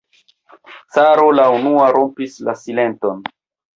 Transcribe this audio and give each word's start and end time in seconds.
Caro 0.95 1.27
la 1.39 1.45
unua 1.57 1.85
rompis 1.99 2.39
la 2.49 2.57
silenton. 2.63 3.21